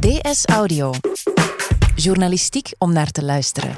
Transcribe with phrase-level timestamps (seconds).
[0.00, 0.92] DS Audio.
[1.94, 3.76] Journalistiek om naar te luisteren.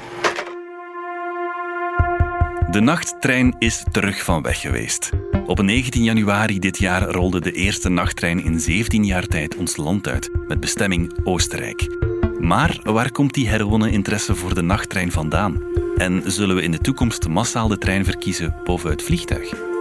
[2.71, 5.09] De nachttrein is terug van weg geweest.
[5.45, 10.07] Op 19 januari dit jaar rolde de eerste nachttrein in 17 jaar tijd ons land
[10.07, 11.97] uit, met bestemming Oostenrijk.
[12.39, 15.61] Maar waar komt die herwonnen interesse voor de nachttrein vandaan?
[15.95, 19.72] En zullen we in de toekomst massaal de trein verkiezen boven het vliegtuig?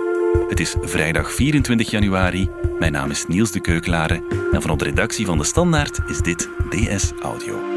[0.48, 2.48] Het is vrijdag 24 januari.
[2.78, 4.22] Mijn naam is Niels de Keuklare
[4.52, 7.71] en van de redactie van De Standaard is dit DS Audio.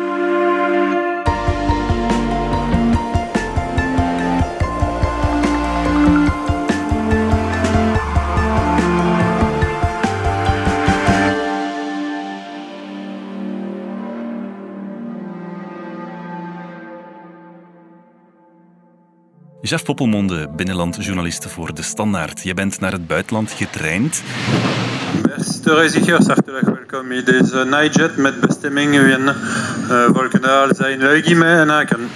[19.66, 22.44] Jeff Poppelmonde, binnenlandjournalist voor De Standaard.
[22.44, 24.24] Je bent naar het buitenland getraind.
[25.22, 31.72] Beste reizigers, hartelijk welkom in deze Nightjet met bestemming in uh, Volkendaal, zijn Leugim en
[31.72, 32.10] Aken.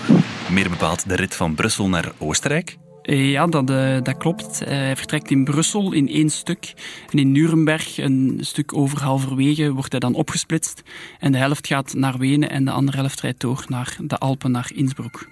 [0.50, 2.78] Meer bepaald de rit van Brussel naar Oostenrijk.
[3.02, 4.62] Ja, dat, uh, dat klopt.
[4.66, 6.74] Hij vertrekt in Brussel in één stuk.
[7.12, 10.82] En in Nuremberg, een stuk over halverwege, wordt hij dan opgesplitst.
[11.20, 14.52] En de helft gaat naar Wenen en de andere helft rijdt door naar de Alpen,
[14.52, 15.28] naar Innsbruck.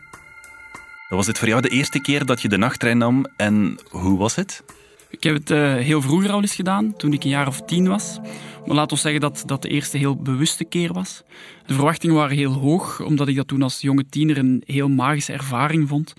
[1.09, 4.36] Was dit voor jou de eerste keer dat je de nachttrein nam en hoe was
[4.36, 4.63] het?
[5.09, 7.88] Ik heb het uh, heel vroeger al eens gedaan, toen ik een jaar of tien
[7.88, 8.19] was.
[8.66, 11.23] Maar laat ons zeggen dat dat de eerste heel bewuste keer was.
[11.66, 15.33] De verwachtingen waren heel hoog, omdat ik dat toen als jonge tiener een heel magische
[15.33, 16.13] ervaring vond.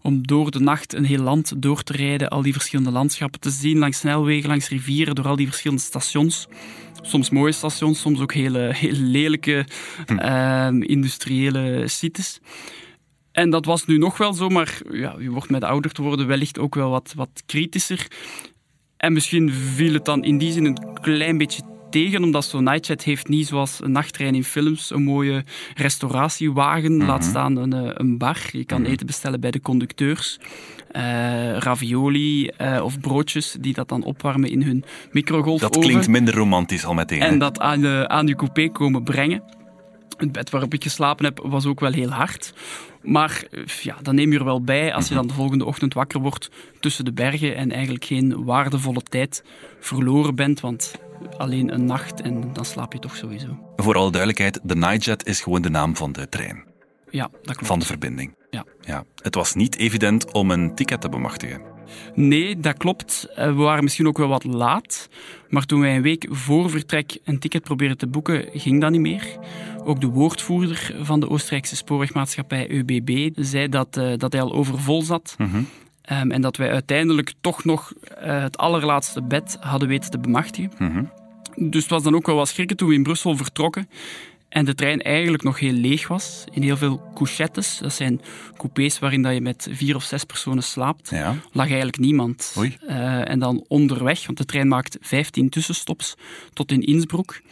[0.00, 3.50] Om door de nacht een heel land door te rijden, al die verschillende landschappen te
[3.50, 6.48] zien, langs snelwegen, langs rivieren, door al die verschillende stations.
[7.02, 9.66] Soms mooie stations, soms ook hele, hele lelijke
[10.06, 10.18] hm.
[10.18, 12.40] uh, industriële sites.
[13.32, 16.26] En dat was nu nog wel zo, maar ja, je wordt met ouder te worden
[16.26, 18.06] wellicht ook wel wat, wat kritischer.
[18.96, 23.04] En misschien viel het dan in die zin een klein beetje tegen, omdat zo'n Nightjet
[23.04, 25.44] heeft niet zoals een nachttrein in films een mooie
[25.74, 27.28] restauratiewagen, mm laat mhm.
[27.28, 28.38] staan een, eh, een bar.
[28.52, 28.90] Je kan mhm.
[28.90, 30.38] eten bestellen bij de conducteurs.
[30.96, 35.72] Uh, ravioli uh, of broodjes die dat dan opwarmen in hun microgolfoven.
[35.72, 37.20] Dat klinkt minder romantisch al meteen.
[37.20, 39.42] En dat aan, de, aan je coupé komen brengen.
[40.16, 42.54] Het bed waarop ik geslapen heb was ook wel heel hard.
[43.02, 43.44] Maar
[43.80, 46.50] ja, dan neem je er wel bij als je dan de volgende ochtend wakker wordt
[46.80, 49.44] tussen de bergen en eigenlijk geen waardevolle tijd
[49.80, 50.60] verloren bent.
[50.60, 50.94] Want
[51.36, 53.58] alleen een nacht en dan slaap je toch sowieso.
[53.76, 56.64] Voor alle duidelijkheid, de Nightjet is gewoon de naam van de trein.
[57.10, 57.66] Ja, dat klopt.
[57.66, 58.34] Van de verbinding.
[58.50, 58.64] Ja.
[58.80, 59.04] ja.
[59.22, 61.71] Het was niet evident om een ticket te bemachtigen.
[62.14, 63.28] Nee, dat klopt.
[63.34, 65.08] Eh, we waren misschien ook wel wat laat.
[65.48, 69.00] Maar toen wij een week voor vertrek een ticket probeerden te boeken, ging dat niet
[69.00, 69.26] meer.
[69.84, 75.02] Ook de woordvoerder van de Oostenrijkse spoorwegmaatschappij ÖBB zei dat, uh, dat hij al overvol
[75.02, 75.34] zat.
[75.38, 75.56] Mhm.
[75.56, 80.72] Um, en dat wij uiteindelijk toch nog uh, het allerlaatste bed hadden weten te bemachtigen.
[80.78, 81.04] Mhm.
[81.56, 83.88] Dus het was dan ook wel wat schrikken toen we in Brussel vertrokken.
[84.52, 86.44] En de trein eigenlijk nog heel leeg was.
[86.50, 88.20] In heel veel couchettes, dat zijn
[88.56, 91.34] coupés waarin dat je met vier of zes personen slaapt, ja.
[91.52, 92.52] lag eigenlijk niemand.
[92.88, 96.14] Uh, en dan onderweg, want de trein maakt 15 tussenstops
[96.52, 97.42] tot in Innsbruck,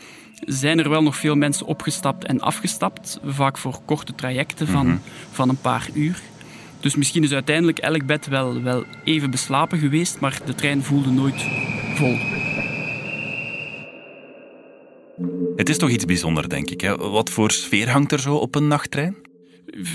[0.46, 3.18] zijn er wel nog veel mensen opgestapt en afgestapt.
[3.24, 4.96] Vaak voor korte trajecten van, Mhm.
[5.30, 6.20] van een paar uur.
[6.80, 11.10] Dus misschien is uiteindelijk elk bed wel, wel even beslapen geweest, maar de trein voelde
[11.10, 11.46] nooit
[11.94, 12.18] vol.
[15.56, 16.80] Het is toch iets bijzonders, denk ik.
[16.80, 16.96] Hè?
[16.96, 19.16] Wat voor sfeer hangt er zo op een nachttrein?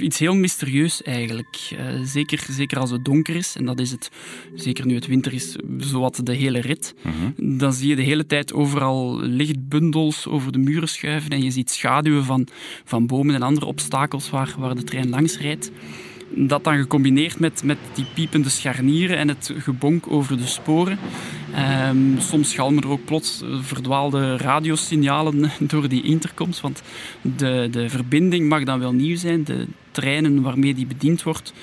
[0.02, 1.70] Iets heel mysterieus eigenlijk.
[1.74, 4.12] Uh, zeker, zeker als het donker is, en dat is het,
[4.54, 6.96] zeker nu het winter is, zowat de hele rit.
[7.02, 7.58] Mhm.
[7.58, 11.72] Dan zie je de hele tijd overal lichtbundels over de muren schuiven en je ziet
[11.72, 12.48] schaduwen van,
[12.84, 15.72] van bomen en andere obstakels waar, waar de trein langs rijdt.
[16.36, 21.00] Dat dan gecombineerd met, met die piepende scharnieren en het gebonk over de sporen.
[21.58, 26.82] Um, soms galmen er ook plots verdwaalde radiosignalen door die intercoms, want
[27.22, 29.44] de, de verbinding mag dan wel nieuw zijn.
[29.44, 31.54] De treinen waarmee die bediend wordt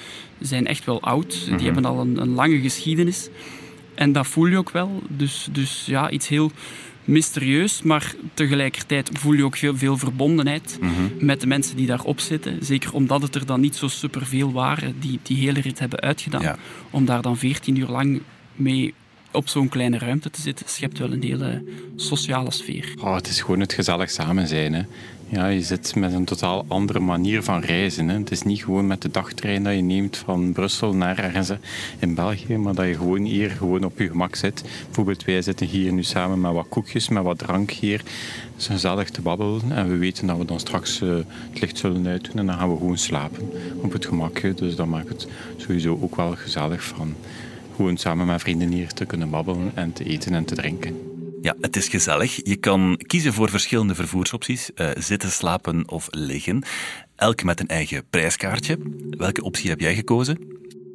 [0.41, 1.45] zijn echt wel oud.
[1.47, 1.57] Mhm.
[1.57, 3.29] Die hebben al een, een, lange geschiedenis.
[3.95, 5.03] En dat voel je ook wel.
[5.09, 6.51] Dus, dus ja, iets heel
[7.05, 11.27] mysterieus, maar tegelijkertijd voel je ook veel, veel verbondenheid Mhm.
[11.27, 12.59] met de mensen die daarop zitten.
[12.61, 16.43] Zeker omdat het er dan niet zo superveel waren die die hele rit hebben uitgedaan.
[16.43, 16.57] Ja.
[16.91, 18.21] Om daar dan 14 uur lang
[18.55, 18.95] mee
[19.33, 21.63] op zo'n kleine ruimte te zitten, schept wel een hele
[21.97, 22.95] sociale sfeer.
[23.01, 24.75] Oh, het is gewoon het gezellig samen zijn.
[24.75, 24.83] Hè.
[25.29, 28.09] Ja, je zit met een totaal andere manier van reizen.
[28.09, 28.19] Hè.
[28.19, 31.51] Het is niet gewoon met de dagtrein dat je neemt van Brussel naar ergens
[31.99, 34.65] in België, maar dat je gewoon hier gewoon op je gemak zit.
[34.85, 37.99] Bijvoorbeeld, wij zitten hier nu samen met wat koekjes, met wat drank hier.
[37.99, 41.17] Het is gezellig te babbelen en we weten dat we dan straks uh,
[41.51, 44.55] het licht zullen uitdoen en dan gaan we gewoon slapen op het gemakje.
[44.55, 47.15] Dus dat maakt het sowieso ook wel gezellig van
[47.77, 50.97] gewoon samen met vrienden hier te kunnen babbelen en te eten en te drinken.
[51.43, 52.41] Ja, het is gezellig.
[52.45, 56.63] Je kan kiezen voor verschillende vervoersopties: uh, zitten, slapen of liggen.
[57.17, 58.79] Elk met een eigen prijskaartje.
[59.11, 60.39] Welke optie heb jij gekozen?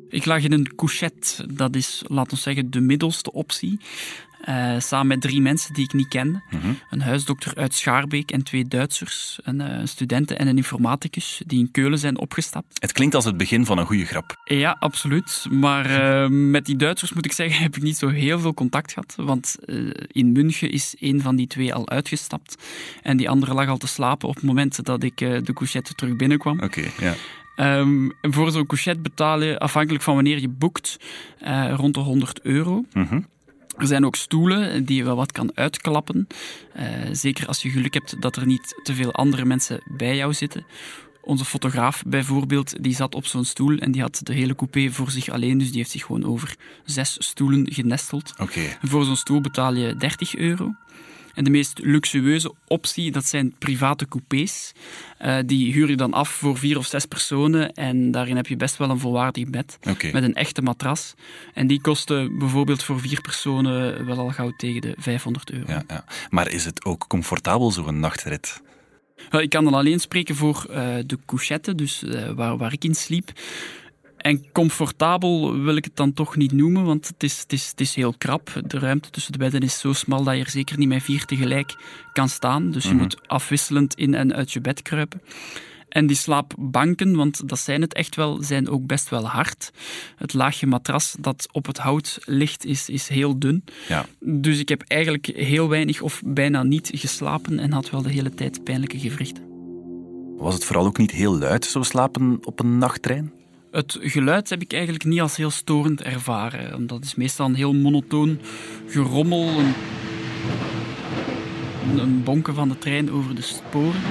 [0.09, 1.53] Ik lag in een couchette.
[1.53, 3.79] Dat is, laten we zeggen, de middelste optie.
[4.45, 6.41] Uh, samen met drie mensen die ik niet kende.
[6.49, 6.67] Mhm.
[6.89, 9.39] Een huisdokter uit Schaarbeek en twee Duitsers.
[9.43, 12.81] Een uh, studenten en een informaticus die in Keulen zijn opgestapt.
[12.81, 14.35] Het klinkt als het begin van een goede grap.
[14.43, 15.45] Ja, absoluut.
[15.49, 18.93] Maar uh, met die Duitsers, moet ik zeggen, heb ik niet zo heel veel contact
[18.93, 19.13] gehad.
[19.15, 19.55] Want
[20.07, 22.63] in München is een van die twee al uitgestapt.
[23.01, 26.15] En die andere lag al te slapen op het moment dat ik de couchette terug
[26.15, 26.59] binnenkwam.
[26.59, 27.13] Oké, ja.
[27.79, 30.97] Um, voor zo'n couchette betaal je, afhankelijk van wanneer je boekt,
[31.75, 32.85] rond de 100 euro.
[32.93, 33.25] Mm
[33.77, 36.27] er zijn ook stoelen die je wel wat kan uitklappen.
[36.79, 40.33] Uh, zeker als je geluk hebt dat er niet te veel andere mensen bij jou
[40.33, 40.65] zitten.
[41.21, 45.11] Onze fotograaf bijvoorbeeld, die zat op zo'n stoel en die had de hele coupé voor
[45.11, 45.57] zich alleen.
[45.57, 48.33] Dus die heeft zich gewoon over zes stoelen genesteld.
[48.37, 48.77] Okay.
[48.81, 50.75] Voor zo'n stoel betaal je 30 euro.
[51.37, 54.71] En de meest luxueuze optie, dat zijn private coupés.
[55.21, 58.55] Uh, die huur je dan af voor vier of zes personen en daarin heb je
[58.55, 59.79] best wel een volwaardig bed
[60.11, 61.13] met een echte matras.
[61.53, 65.71] En die kosten bijvoorbeeld voor vier personen wel al gauw tegen de 500 euro.
[65.71, 66.05] Ja, ja.
[66.29, 68.61] Maar is het ook comfortabel, zo'n nachtrit?
[69.31, 72.95] Ik kan dan alleen spreken voor uh, de couchette, dus uh, waar, waar ik in
[72.95, 73.31] sliep.
[74.17, 77.81] En comfortabel wil ik het dan toch niet noemen, want het is, het, is, het
[77.81, 78.61] is heel krap.
[78.67, 81.25] De ruimte tussen de bedden is zo smal dat je er zeker niet met vier
[81.25, 81.75] tegelijk
[82.13, 82.71] kan staan.
[82.71, 83.01] Dus je mhm.
[83.01, 85.21] moet afwisselend in en uit je bed kruipen.
[85.89, 89.71] En die slaapbanken, want dat zijn het echt wel, zijn ook best wel hard.
[90.15, 93.63] Het laagje matras dat op het hout ligt, is, is heel dun.
[93.87, 94.05] Ja.
[94.19, 98.33] Dus ik heb eigenlijk heel weinig of bijna niet geslapen en had wel de hele
[98.33, 99.43] tijd pijnlijke gewrichten.
[100.37, 103.31] Was het vooral ook niet heel luid, zo slapen op een nachttrein?
[103.71, 106.87] Het geluid heb ik eigenlijk niet als heel storend ervaren.
[106.87, 108.39] Dat is meestal een heel monotoon
[108.87, 109.73] gerommel, een,
[111.99, 114.01] een bonken van de trein over de sporen.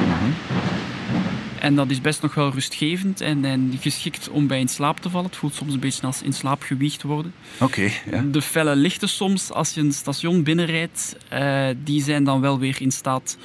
[1.60, 5.10] En dat is best nog wel rustgevend en, en, geschikt om bij in slaap te
[5.10, 5.26] vallen.
[5.26, 7.32] Het voelt soms een beetje als in slaap gewiegd worden.
[7.60, 7.90] Oké.
[8.10, 8.22] ja.
[8.22, 12.76] De felle lichten soms, als je een station binnenrijdt, uh, die zijn dan wel weer
[12.80, 13.36] in staat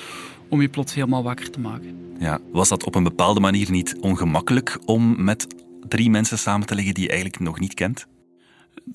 [0.50, 1.96] om je plots helemaal wakker te maken.
[2.20, 2.40] Ja.
[2.52, 5.48] Was dat op een bepaalde manier niet ongemakkelijk om met
[5.92, 8.08] drie mensen samen te leggen die je eigenlijk nog niet kent?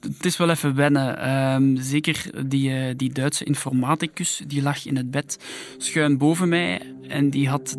[0.00, 1.18] Het is wel even wennen.
[1.18, 5.38] Ehm, zeker die, uh, die Duitse informaticus, die lag in het bed
[5.76, 7.76] schuin boven mij en die had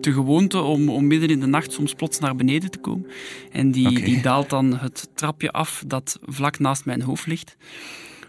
[0.00, 3.06] de gewoonte om, om midden in de nacht soms plots naar beneden te komen.
[3.52, 7.56] En die, die daalt dan het trapje af dat vlak naast mijn hoofd ligt.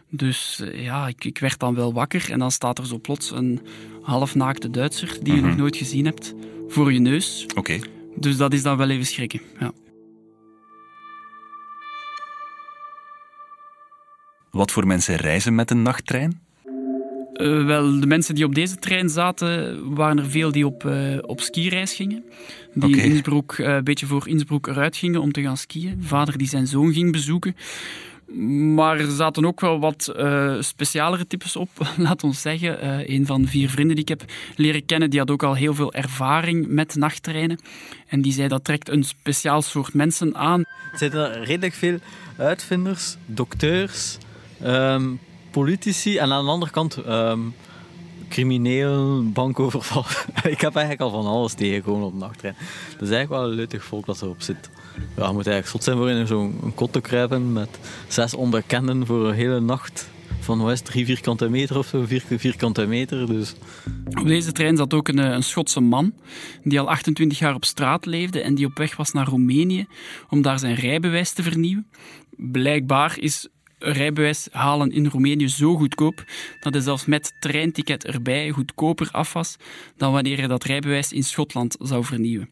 [0.09, 3.31] Dus eh, ja, ik, ik, werd dan wel wakker en dan staat er zo plots
[3.31, 3.61] een
[4.01, 5.59] halfnaakte Duitser die je nog mhm.
[5.59, 6.33] nooit gezien hebt
[6.67, 7.45] voor je neus.
[7.55, 7.79] Oké.
[8.15, 9.41] Dus dat is dan wel even schrikken.
[9.59, 9.71] Ja.
[14.57, 16.39] Wat voor mensen reizen met een nachttrein?
[17.33, 21.17] Uh, wel, de mensen die op deze trein zaten, waren er veel die op, uh,
[21.21, 22.23] op skireis gingen.
[22.73, 26.03] Die in Innsbruck, uh, een beetje voor Innsbruck eruit gingen om te gaan skiën.
[26.03, 27.55] Vader die zijn zoon ging bezoeken.
[28.75, 32.83] Maar er zaten ook wel wat uh, specialere types op, laat ons zeggen.
[32.83, 35.55] Uh, een van de vier vrienden die ik heb leren kennen, die had ook al
[35.55, 37.59] heel veel ervaring met nachttreinen.
[38.07, 40.59] En die zei dat trekt een speciaal soort mensen aan.
[40.91, 41.97] Er zitten redelijk veel
[42.37, 44.17] uitvinders, dokteurs,
[44.63, 45.19] um,
[45.51, 47.53] politici en aan de andere kant um,
[48.29, 50.05] crimineel, bankoverval.
[50.53, 52.55] ik heb eigenlijk al van alles tegengekomen op de nachttrein.
[52.91, 54.69] Dat is eigenlijk wel een leutig volk dat erop zit.
[55.15, 59.05] Ja, je moet eigenlijk zot zijn voor in zo'n kot te kruipen met zes onbekenden
[59.05, 60.09] voor een hele nacht
[60.39, 63.27] van wat is drie vierkante meter of zo, vier vierkante meter.
[63.27, 63.53] Dus.
[64.19, 66.13] Op deze trein zat ook een, een Schotse man
[66.63, 69.87] die al 28 jaar op straat leefde en die op weg was naar Roemenië
[70.29, 71.87] om daar zijn rijbewijs te vernieuwen.
[72.35, 73.47] Blijkbaar is
[73.79, 76.23] rijbewijs halen in Roemenië zo goedkoop
[76.59, 79.57] dat hij zelfs met treinticket erbij goedkoper af was
[79.97, 82.49] dan wanneer hij dat rijbewijs in Schotland zou vernieuwen.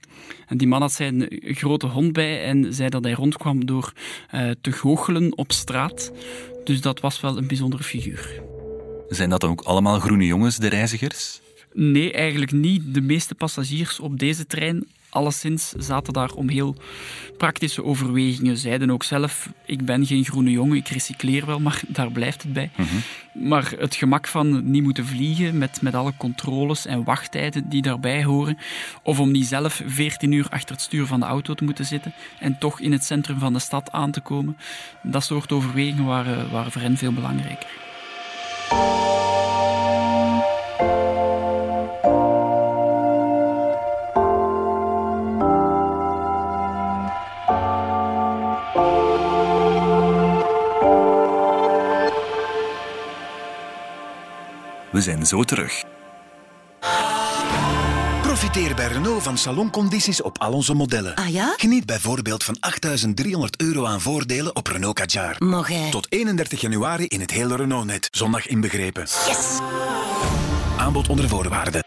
[0.47, 3.93] En die man had zijn grote hond bij en zei dat hij rondkwam door
[4.33, 6.11] uh, te goochelen op straat.
[6.63, 8.41] Dus dat was wel een bijzondere figuur.
[9.09, 11.41] Zijn dat dan ook allemaal groene jongens, de reizigers?
[11.73, 12.93] Nee, eigenlijk niet.
[12.93, 16.75] De meeste passagiers op deze trein alleszins zaten daar om heel
[17.37, 18.57] praktische overwegingen.
[18.57, 22.53] Zeiden ook zelf, ik ben geen groene jongen, ik recycleer wel, maar daar blijft het
[22.53, 22.69] bij.
[22.75, 23.47] Mhm.
[23.47, 28.23] Maar het gemak van niet moeten vliegen met, met alle controles en wachttijden die daarbij
[28.23, 28.57] horen,
[29.03, 32.13] of om niet zelf 14 uur achter het stuur van de auto te moeten zitten
[32.39, 34.57] en toch in het centrum van de stad aan te komen,
[35.03, 37.84] dat soort overwegingen waren, waren voor hen veel belangrijker.
[55.05, 55.83] Zijn zo terug.
[58.21, 61.15] Profiteer bij Renault van saloncondities op al onze modellen.
[61.15, 61.53] Ah ja?
[61.57, 62.57] Geniet bijvoorbeeld van
[63.27, 65.35] 8.300 euro aan voordelen op Renault Kadjar.
[65.37, 65.89] Mag hij?
[65.91, 68.07] Tot 31 januari in het hele Renault-net.
[68.11, 69.03] Zondag inbegrepen.
[69.03, 69.59] Yes!
[70.77, 71.84] Aanbod onder voorwaarden.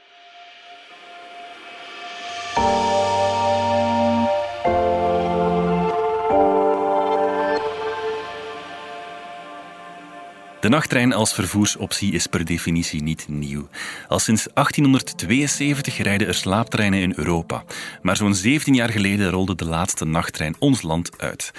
[10.68, 13.68] De nachttrein als vervoersoptie is per definitie niet nieuw.
[14.08, 17.64] Al sinds 1872 rijden er slaaptreinen in Europa.
[18.02, 21.52] Maar zo'n 17 jaar geleden rolde de laatste nachttrein ons land uit.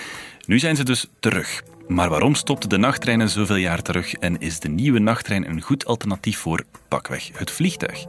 [0.46, 1.63] Nu zijn ze dus terug.
[1.88, 5.86] Maar waarom stopten de nachttreinen zoveel jaar terug en is de nieuwe nachttrein een goed
[5.86, 8.06] alternatief voor pakweg het vliegtuig?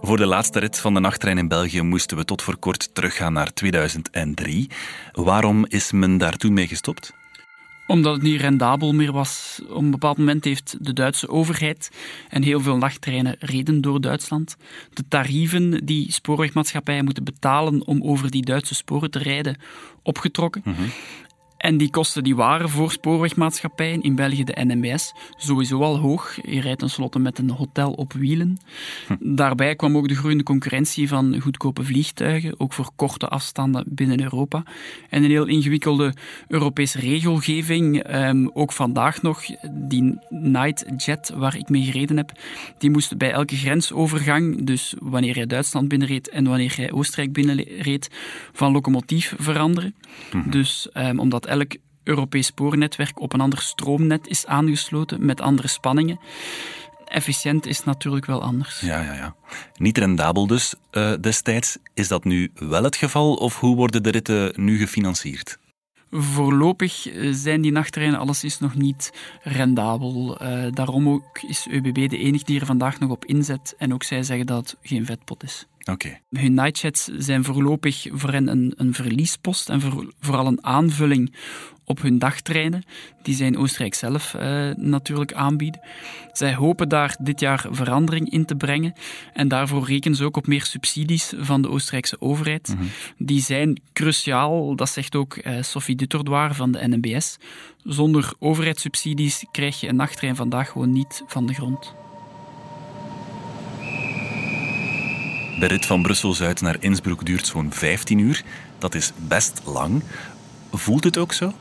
[0.00, 3.32] Voor de laatste rit van de nachttrein in België moesten we tot voor kort teruggaan
[3.32, 4.70] naar 2003.
[5.12, 7.12] Waarom is men daar toen mee gestopt?
[7.86, 9.60] Omdat het niet rendabel meer was.
[9.68, 11.90] Op een bepaald moment heeft de Duitse overheid
[12.28, 14.56] en heel veel nachttreinen reden door Duitsland.
[14.92, 19.56] De tarieven die spoorwegmaatschappijen moeten betalen om over die Duitse sporen te rijden,
[20.02, 20.62] opgetrokken.
[21.64, 26.38] En die kosten die waren voor spoorwegmaatschappijen, in België de NMBS, sowieso al hoog.
[26.42, 28.56] Je rijdt tenslotte met een hotel op wielen.
[29.18, 34.62] Daarbij kwam ook de groeiende concurrentie van goedkope vliegtuigen, ook voor korte afstanden binnen Europa.
[35.10, 36.14] En een heel ingewikkelde
[36.48, 39.42] Europese regelgeving, ehm, ook vandaag nog.
[39.70, 42.32] Die Nightjet, waar ik mee gereden heb,
[42.78, 48.10] die moest bij elke grensovergang, dus wanneer je Duitsland binnenreed en wanneer je Oostenrijk binnenreed,
[48.52, 49.94] van locomotief veranderen.
[50.50, 56.20] Dus ehm, omdat elk Europees spoornetwerk op een ander stroomnet is aangesloten met andere spanningen.
[57.04, 58.80] Efficiënt is natuurlijk wel anders.
[58.80, 59.34] Ja, ja, ja.
[59.76, 61.78] Niet rendabel dus eh, destijds.
[61.94, 65.58] Is dat nu wel het geval of hoe worden de ritten nu gefinancierd?
[66.10, 70.38] Voorlopig eh, zijn die nachttreinen alleszins nog niet rendabel.
[70.38, 73.74] Eh, daarom ook is ÖBB de enige die er vandaag nog op inzet.
[73.78, 75.66] En ook zij zeggen dat het geen vetpot is.
[75.90, 76.18] Oké.
[76.30, 81.34] Hun nightjets zijn voorlopig voor hen een, een verliespost en voor, vooral een aanvulling
[81.84, 82.82] op hun dagtreinen,
[83.22, 85.80] die zij in Oostenrijk zelf eh, natuurlijk aanbieden.
[86.32, 88.92] Zij hopen daar dit jaar verandering in te brengen
[89.32, 92.76] en daarvoor rekenen ze ook op meer subsidies van de Oostenrijkse overheid.
[93.18, 97.36] Die zijn cruciaal, dat zegt ook eh, Sophie Dutterdoir van de NMBS.
[97.82, 102.03] Zonder overheidssubsidies krijg je een nachttrein vandaag gewoon niet van de grond.
[105.58, 108.42] De rit van Brussel-Zuid naar Innsbruck duurt zo'n 15 uur.
[108.78, 110.02] Dat is best lang.
[110.72, 111.52] Voelt het ook zo?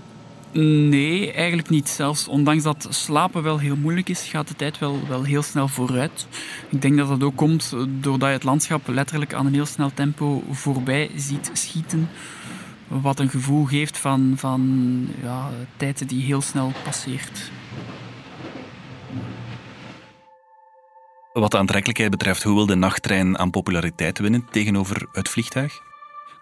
[0.89, 1.89] Nee, eigenlijk niet.
[1.89, 5.67] Zelfs ondanks dat slapen wel heel moeilijk is, gaat de tijd wel, wel heel snel
[5.67, 6.27] vooruit.
[6.69, 9.91] Ik denk dat dat ook komt doordat je het landschap letterlijk aan een heel snel
[9.93, 12.09] tempo voorbij ziet schieten.
[12.87, 17.51] Wat een gevoel geeft van, van ja, tijd die heel snel passeert.
[21.33, 25.81] Wat de aantrekkelijkheid betreft, hoe wil de nachttrein aan populariteit winnen tegenover het vliegtuig?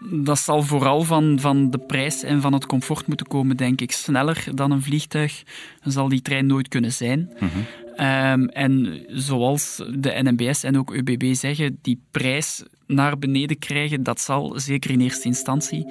[0.10, 3.92] Dat zal vooral van, van de prijs en van het comfort moeten komen, denk ik.
[3.92, 5.44] Sneller dan een vliegtuig
[5.84, 7.32] zal die trein nooit kunnen zijn.
[7.96, 14.22] Ehm, en zoals de NMBS en ook ÖBB zeggen, die prijs naar beneden krijgen, dat
[14.22, 15.86] zal zeker in eerste instantie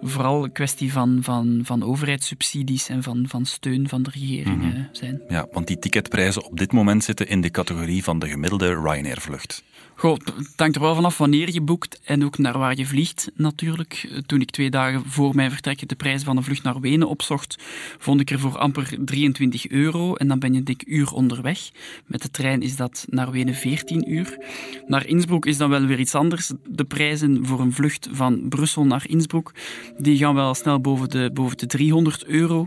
[0.00, 4.80] vooral een kwestie van, van, van overheidssubsidies en van, van steun van de regering eh,
[4.92, 5.22] zijn.
[5.28, 9.62] Ja, want die ticketprijzen op dit moment zitten in de categorie van de gemiddelde Ryanair-vlucht.
[9.98, 13.30] Goh, het hangt er wel vanaf wanneer je boekt en ook naar waar je vliegt
[13.34, 14.22] natuurlijk.
[14.26, 17.56] Toen ik twee dagen voor mijn vertrek de prijs van een vlucht naar Wenen opzocht,
[17.98, 21.70] vond ik er voor amper 23 euro en dan ben je een dik uur onderweg.
[22.06, 24.38] Met de trein is dat naar Wenen 14 uur.
[24.86, 26.52] Naar Innsbruck is dan wel weer iets anders.
[26.68, 29.52] De prijzen voor een vlucht van Brussel naar Innsbruck,
[29.98, 32.66] die gaan wel snel boven de, boven de 300 euro.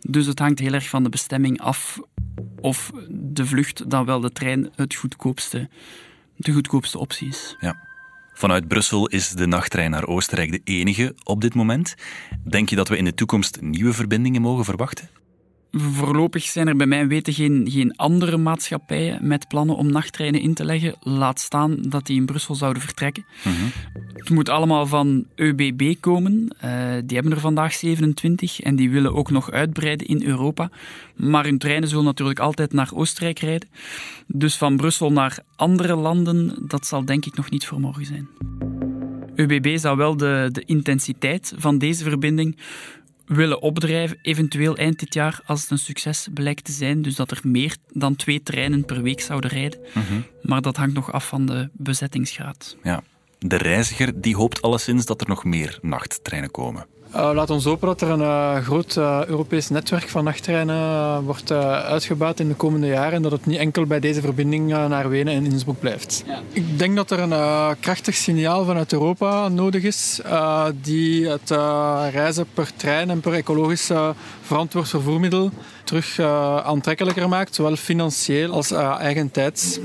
[0.00, 2.00] Dus het hangt heel erg van de bestemming af
[2.60, 5.68] of de vlucht dan wel de trein het goedkoopste
[6.40, 7.56] de goedkoopste optie is.
[7.60, 7.88] Ja.
[8.32, 11.94] Vanuit Brussel is de nachttrein naar Oostenrijk de enige op dit moment.
[12.48, 15.08] Denk je dat we in de toekomst nieuwe verbindingen mogen verwachten?
[15.72, 20.54] Voorlopig zijn er bij mijn weten geen, geen andere maatschappijen met plannen om nachttreinen in
[20.54, 20.94] te leggen.
[21.00, 23.24] Laat staan dat die in Brussel zouden vertrekken.
[24.14, 26.48] Het moet allemaal van ÖBB komen.
[26.58, 26.70] Eh,
[27.04, 30.70] die hebben er vandaag 27 en die willen ook nog uitbreiden in Europa.
[31.16, 33.68] Maar hun treinen zullen natuurlijk altijd naar Oostenrijk rijden.
[34.26, 38.28] Dus van Brussel naar andere landen, dat zal denk ik nog niet voor morgen zijn.
[39.36, 42.56] ÖBB zou wel de, de intensiteit van deze verbinding
[43.34, 47.02] willen opdrijven, eventueel eind dit jaar, als het een succes blijkt te zijn.
[47.02, 49.80] Dus dat er meer dan twee treinen per week zouden rijden.
[50.42, 52.76] Maar dat hangt nog af van de bezettingsgraad.
[52.82, 53.02] Ja.
[53.38, 56.86] De reiziger die hoopt alleszins dat er nog meer nachttreinen komen.
[57.14, 61.52] Uh, laat ons hopen dat er een uh, groot uh, Europees netwerk van nachttreinen wordt
[61.52, 65.34] uitgebouwd in de komende jaren en dat het niet enkel bij deze verbinding naar Wenen
[65.34, 66.24] en Innsbruck blijft.
[66.26, 66.40] Ja.
[66.52, 70.20] Ik denk dat er een krachtig signaal vanuit Europa nodig is
[70.82, 71.50] die het
[72.10, 73.90] reizen per trein en per ecologisch
[74.42, 75.50] verantwoord vervoermiddel
[75.84, 76.20] terug
[76.64, 79.78] aantrekkelijker maakt, zowel financieel als eigentijds.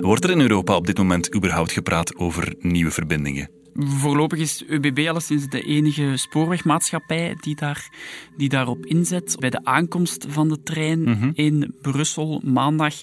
[0.00, 3.59] Wordt er in Europa op dit moment überhaupt gepraat over nieuwe verbindingen?
[3.74, 7.88] Voorlopig is ÖBB alleszins de enige spoorwegmaatschappij die, daar,
[8.36, 9.36] die daarop inzet.
[9.38, 11.30] Bij de aankomst van de trein mhm.
[11.34, 12.94] in Brussel maandag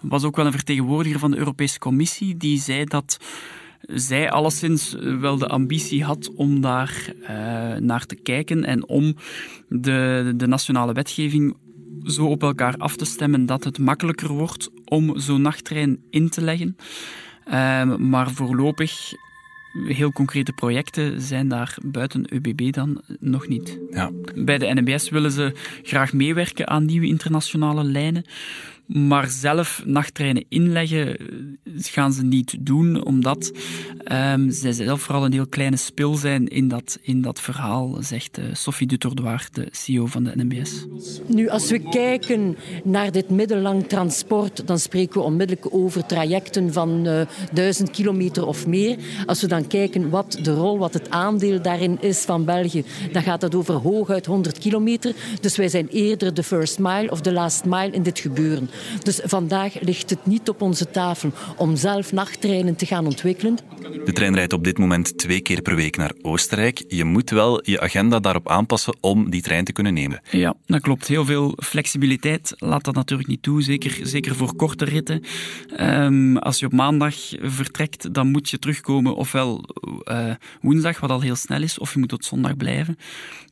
[0.00, 3.18] was ook wel een vertegenwoordiger van de Europese Commissie die zei dat
[3.86, 7.28] zij alleszins wel de ambitie had om daar uh,
[7.76, 9.14] naar te kijken en om
[9.68, 11.56] de, de nationale wetgeving
[12.04, 16.40] zo op elkaar af te stemmen dat het makkelijker wordt om zo'n nachttrein in te
[16.40, 16.76] leggen.
[17.46, 19.12] Uh, maar voorlopig
[19.74, 23.78] heel concrete projecten zijn daar buiten ÖBB dan nog niet.
[23.90, 24.10] Ja.
[24.34, 25.52] Bij de NMBS willen ze
[25.82, 28.24] graag meewerken aan nieuwe internationale lijnen.
[28.86, 31.24] Maar zelf nachttreinen inleggen eh,
[31.76, 33.52] gaan ze niet doen, omdat
[34.12, 38.38] um, zij zelf vooral een heel kleine spil zijn in dat, in dat verhaal, zegt
[38.38, 40.86] uh, Sophie Dutordoir, de CEO van de NMBS.
[41.26, 47.06] Nu, als we kijken naar dit middellang transport, dan spreken we onmiddellijk over trajecten van
[47.06, 47.20] uh,
[47.52, 48.96] duizend kilometer of meer.
[49.26, 53.22] Als we dan kijken wat de rol, wat het aandeel daarin is van België, dan
[53.22, 55.14] gaat dat over hooguit 100 kilometer.
[55.40, 58.70] Dus wij zijn eerder de first mile of de last mile in dit gebeuren.
[59.02, 63.58] Dus vandaag ligt het niet op onze tafel om zelf nachttreinen te gaan ontwikkelen.
[64.04, 66.84] De trein rijdt op dit moment twee keer per week naar Oostenrijk.
[66.88, 70.20] Je moet wel je agenda daarop aanpassen om die trein te kunnen nemen.
[70.30, 71.06] Ja, dat klopt.
[71.06, 75.22] Heel veel flexibiliteit laat dat natuurlijk niet toe, zeker, zeker voor korte ritten.
[75.80, 79.64] Um, als je op maandag vertrekt, dan moet je terugkomen ofwel
[80.04, 82.98] uh, woensdag, wat al heel snel is, of je moet tot zondag blijven.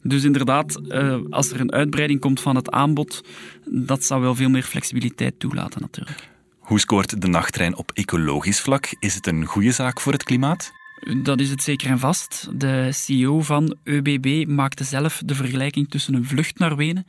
[0.03, 3.21] Dus inderdaad, uh, als er een uitbreiding komt van het aanbod,
[3.65, 6.31] dat zou wel veel meer flexibiliteit toelaten natuurlijk.
[6.59, 8.95] Hoe scoort de nachttrein op ecologisch vlak?
[8.99, 10.73] Is het een goede zaak voor het klimaat?
[11.23, 12.49] Dat is het zeker en vast.
[12.55, 17.07] De CEO van ÖBB maakte zelf de vergelijking tussen een vlucht naar Wenen,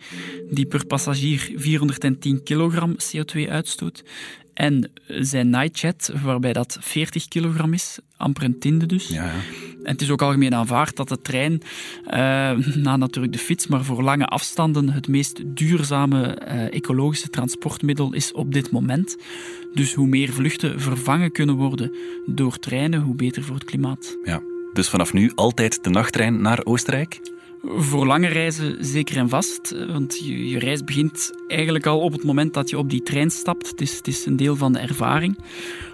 [0.50, 4.04] die per passagier 410 kilogram CO2 uitstoot,
[4.54, 9.08] en zijn nightjet, waarbij dat 40 kilogram is, amper een dus.
[9.08, 9.32] Ja, ja.
[9.84, 11.62] En het is ook algemeen aanvaard dat de trein,
[12.08, 12.14] uh,
[12.76, 18.32] na natuurlijk de fiets, maar voor lange afstanden het meest duurzame uh, ecologische transportmiddel is
[18.32, 19.18] op dit moment.
[19.74, 21.92] Dus hoe meer vluchten vervangen kunnen worden
[22.26, 24.18] door treinen, hoe beter voor het klimaat.
[24.24, 24.42] Ja.
[24.74, 27.33] Dus vanaf nu altijd de nachttrein naar Oostenrijk?
[27.66, 32.24] Voor lange reizen zeker en vast, want je, je, reis begint eigenlijk al op het
[32.24, 33.68] moment dat je op die trein stapt.
[33.68, 35.38] Het is, het is een deel van de ervaring.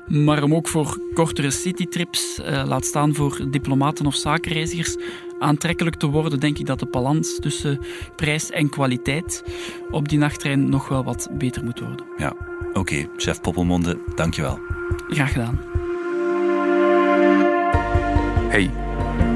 [0.08, 4.96] Maar om ook voor kortere citytrips, uh, laat staan voor diplomaten of zakenreizigers,
[5.40, 7.80] aantrekkelijk te worden, denk ik dat de balans tussen
[8.16, 9.44] prijs en kwaliteit
[9.92, 12.06] op die nachttrein nog wel wat beter moet worden.
[12.18, 12.36] Ja,
[12.74, 13.08] oké.
[13.18, 14.60] Chef Poppelmonde, dankjewel.
[15.08, 15.60] Graag gedaan.
[18.50, 18.88] Hey.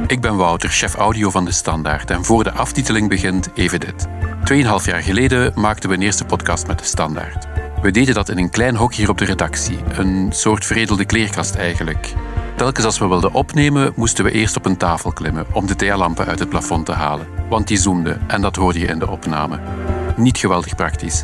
[0.08, 2.12] Ik ben Wouter, chef audio van De Standaard.
[2.12, 4.08] En voor de aftiteling begint even dit.
[4.44, 7.48] Tweeënhalf jaar geleden maakten we een eerste podcast met De Standaard.
[7.82, 9.80] We deden dat in een klein hok hier op de redactie.
[9.98, 12.14] Een soort veredelde kleerkast eigenlijk.
[12.56, 16.26] Telkens als we wilden opnemen, moesten we eerst op een tafel klimmen om de thealampen
[16.26, 17.28] uit het plafond te halen.
[17.50, 19.60] Want die zoemden en dat hoorde je in de opname.
[20.16, 21.24] Niet geweldig praktisch.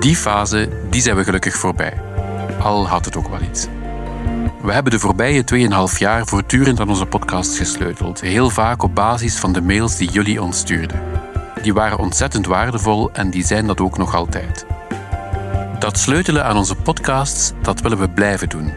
[0.00, 2.00] Die fase, die zijn we gelukkig voorbij.
[2.60, 3.68] Al had het ook wel iets.
[4.62, 5.44] We hebben de voorbije
[5.92, 10.10] 2,5 jaar voortdurend aan onze podcast gesleuteld, heel vaak op basis van de mails die
[10.10, 11.00] jullie ons stuurden.
[11.62, 14.66] Die waren ontzettend waardevol en die zijn dat ook nog altijd.
[15.78, 18.72] Dat sleutelen aan onze podcasts, dat willen we blijven doen.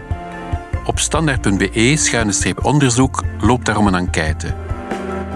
[0.86, 4.54] Op standaard.be-onderzoek loopt daarom een enquête,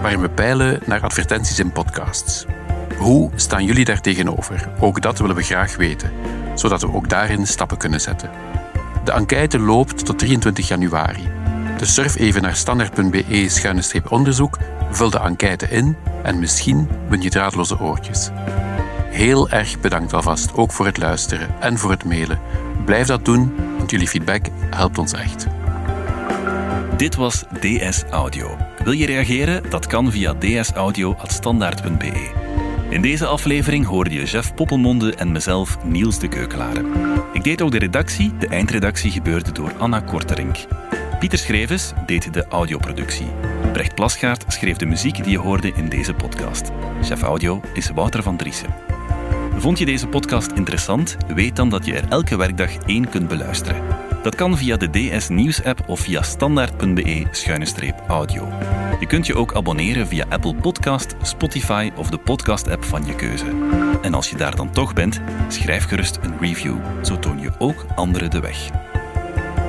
[0.00, 2.46] waarin we peilen naar advertenties in podcasts.
[2.98, 4.68] Hoe staan jullie daar tegenover?
[4.80, 6.12] Ook dat willen we graag weten,
[6.54, 8.30] zodat we ook daarin stappen kunnen zetten.
[9.04, 11.28] De enquête loopt tot 23 januari.
[11.78, 14.58] Dus surf even naar standaard.be-onderzoek,
[14.90, 18.30] vul de enquête in en misschien win je draadloze oortjes.
[19.10, 22.40] Heel erg bedankt alvast, ook voor het luisteren en voor het mailen.
[22.84, 25.46] Blijf dat doen, want jullie feedback helpt ons echt.
[26.96, 28.56] Dit was DS Audio.
[28.84, 29.70] Wil je reageren?
[29.70, 32.39] Dat kan via dsaudio.standaard.be.
[32.90, 36.84] In deze aflevering hoorde je Jeff Poppelmonde en mezelf Niels de Keukelare.
[37.32, 40.56] Ik deed ook de redactie, de eindredactie gebeurde door Anna Korterink.
[41.18, 43.26] Pieter Schrevens deed de audioproductie.
[43.72, 46.70] Brecht Plasgaard schreef de muziek die je hoorde in deze podcast.
[47.02, 48.74] Chef audio is Wouter van Driessen.
[49.56, 51.16] Vond je deze podcast interessant?
[51.34, 53.82] Weet dan dat je er elke werkdag één kunt beluisteren.
[54.22, 58.48] Dat kan via de DS Nieuws app of via standaard.be-audio.
[59.00, 63.44] Je kunt je ook abonneren via Apple Podcast, Spotify of de podcast-app van je keuze.
[64.02, 66.76] En als je daar dan toch bent, schrijf gerust een review.
[67.02, 68.68] Zo toon je ook anderen de weg.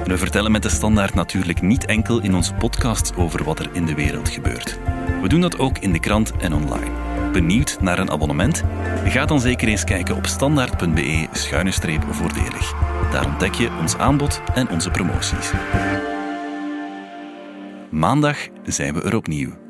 [0.06, 3.86] We vertellen met de standaard natuurlijk niet enkel in onze podcasts over wat er in
[3.86, 4.80] de wereld gebeurt.
[5.22, 6.92] We doen dat ook in de krant en online.
[7.32, 8.64] Benieuwd naar een abonnement?
[9.06, 12.74] Ga dan zeker eens kijken op standaard.be-voordelig.
[13.12, 15.52] Daar ontdek je ons aanbod en onze promoties.
[17.92, 19.61] Maandag zijn we er opnieuw.